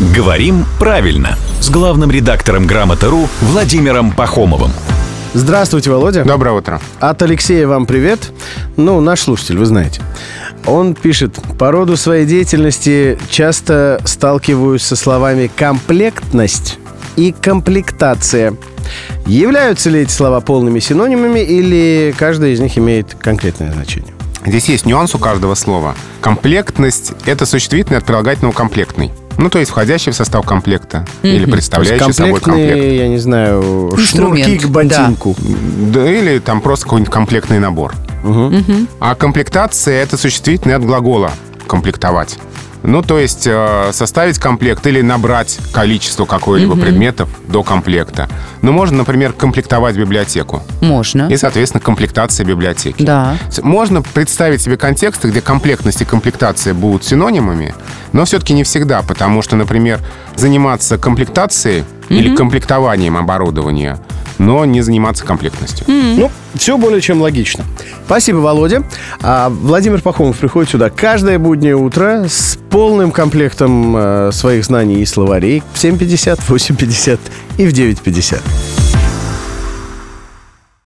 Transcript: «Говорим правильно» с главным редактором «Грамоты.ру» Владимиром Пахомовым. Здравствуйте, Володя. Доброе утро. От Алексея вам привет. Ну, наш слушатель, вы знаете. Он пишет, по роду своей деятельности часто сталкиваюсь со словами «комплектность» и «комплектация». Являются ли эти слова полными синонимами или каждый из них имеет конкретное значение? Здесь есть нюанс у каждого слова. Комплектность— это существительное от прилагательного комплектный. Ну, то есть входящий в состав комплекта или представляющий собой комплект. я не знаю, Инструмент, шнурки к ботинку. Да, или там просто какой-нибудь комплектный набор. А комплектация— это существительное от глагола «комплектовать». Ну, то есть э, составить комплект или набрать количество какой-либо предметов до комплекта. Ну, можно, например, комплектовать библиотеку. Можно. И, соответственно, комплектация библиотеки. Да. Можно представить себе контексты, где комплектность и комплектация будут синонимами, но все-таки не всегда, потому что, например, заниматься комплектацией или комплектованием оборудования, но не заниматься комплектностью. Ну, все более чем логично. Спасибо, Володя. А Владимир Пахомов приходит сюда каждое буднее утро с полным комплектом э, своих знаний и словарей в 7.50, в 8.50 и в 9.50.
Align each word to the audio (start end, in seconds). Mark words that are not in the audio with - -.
«Говорим 0.00 0.64
правильно» 0.78 1.36
с 1.60 1.70
главным 1.70 2.12
редактором 2.12 2.68
«Грамоты.ру» 2.68 3.28
Владимиром 3.40 4.12
Пахомовым. 4.12 4.70
Здравствуйте, 5.34 5.90
Володя. 5.90 6.24
Доброе 6.24 6.52
утро. 6.52 6.80
От 7.00 7.20
Алексея 7.22 7.66
вам 7.66 7.84
привет. 7.84 8.30
Ну, 8.76 9.00
наш 9.00 9.22
слушатель, 9.22 9.58
вы 9.58 9.66
знаете. 9.66 10.00
Он 10.66 10.94
пишет, 10.94 11.40
по 11.58 11.72
роду 11.72 11.96
своей 11.96 12.26
деятельности 12.26 13.18
часто 13.28 14.00
сталкиваюсь 14.04 14.82
со 14.82 14.94
словами 14.94 15.50
«комплектность» 15.56 16.78
и 17.16 17.32
«комплектация». 17.32 18.54
Являются 19.26 19.90
ли 19.90 20.02
эти 20.02 20.12
слова 20.12 20.38
полными 20.38 20.78
синонимами 20.78 21.40
или 21.40 22.14
каждый 22.16 22.52
из 22.52 22.60
них 22.60 22.78
имеет 22.78 23.16
конкретное 23.16 23.72
значение? 23.72 24.14
Здесь 24.46 24.68
есть 24.68 24.86
нюанс 24.86 25.12
у 25.16 25.18
каждого 25.18 25.56
слова. 25.56 25.96
Комплектность— 26.20 27.14
это 27.26 27.46
существительное 27.46 27.98
от 27.98 28.06
прилагательного 28.06 28.54
комплектный. 28.54 29.10
Ну, 29.38 29.50
то 29.50 29.60
есть 29.60 29.70
входящий 29.70 30.10
в 30.10 30.16
состав 30.16 30.44
комплекта 30.44 31.06
или 31.22 31.46
представляющий 31.46 32.12
собой 32.12 32.40
комплект. 32.40 32.76
я 32.76 33.08
не 33.08 33.18
знаю, 33.18 33.90
Инструмент, 33.96 34.46
шнурки 34.46 34.58
к 34.58 34.66
ботинку. 34.68 35.36
Да, 35.92 36.10
или 36.10 36.40
там 36.40 36.60
просто 36.60 36.84
какой-нибудь 36.86 37.12
комплектный 37.12 37.60
набор. 37.60 37.94
А 39.00 39.14
комплектация— 39.14 40.02
это 40.02 40.16
существительное 40.16 40.76
от 40.76 40.84
глагола 40.84 41.30
«комплектовать». 41.66 42.38
Ну, 42.82 43.02
то 43.02 43.18
есть 43.18 43.46
э, 43.46 43.90
составить 43.92 44.38
комплект 44.38 44.86
или 44.86 45.00
набрать 45.00 45.58
количество 45.72 46.26
какой-либо 46.26 46.76
предметов 46.76 47.28
до 47.48 47.64
комплекта. 47.64 48.28
Ну, 48.62 48.72
можно, 48.72 48.98
например, 48.98 49.32
комплектовать 49.32 49.96
библиотеку. 49.96 50.62
Можно. 50.80 51.28
И, 51.28 51.36
соответственно, 51.36 51.80
комплектация 51.80 52.46
библиотеки. 52.46 53.02
Да. 53.02 53.36
Можно 53.62 54.02
представить 54.02 54.62
себе 54.62 54.76
контексты, 54.76 55.28
где 55.28 55.40
комплектность 55.40 56.02
и 56.02 56.04
комплектация 56.04 56.72
будут 56.72 57.04
синонимами, 57.04 57.74
но 58.12 58.24
все-таки 58.24 58.52
не 58.54 58.64
всегда, 58.64 59.02
потому 59.02 59.42
что, 59.42 59.56
например, 59.56 60.00
заниматься 60.36 60.98
комплектацией 60.98 61.84
или 62.08 62.34
комплектованием 62.34 63.16
оборудования, 63.16 63.98
но 64.38 64.64
не 64.64 64.80
заниматься 64.80 65.24
комплектностью. 65.24 65.84
Ну, 65.88 66.30
все 66.54 66.78
более 66.78 67.00
чем 67.00 67.20
логично. 67.20 67.64
Спасибо, 68.06 68.38
Володя. 68.38 68.84
А 69.20 69.48
Владимир 69.50 70.00
Пахомов 70.00 70.38
приходит 70.38 70.70
сюда 70.70 70.90
каждое 70.90 71.38
буднее 71.38 71.76
утро 71.76 72.26
с 72.28 72.58
полным 72.70 73.10
комплектом 73.10 73.94
э, 73.96 74.30
своих 74.32 74.64
знаний 74.64 75.02
и 75.02 75.06
словарей 75.06 75.62
в 75.72 75.76
7.50, 75.76 76.40
в 76.40 76.50
8.50 76.50 77.18
и 77.58 77.66
в 77.66 77.72
9.50. 77.72 78.40